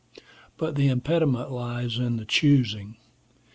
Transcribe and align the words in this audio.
But 0.57 0.73
the 0.73 0.87
impediment 0.87 1.51
lies 1.51 1.99
in 1.99 2.17
the 2.17 2.25
choosing. 2.25 2.97